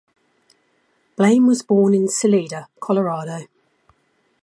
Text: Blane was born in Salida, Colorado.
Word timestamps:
Blane 1.15 1.45
was 1.45 1.61
born 1.61 1.93
in 1.93 2.07
Salida, 2.07 2.67
Colorado. 2.79 3.45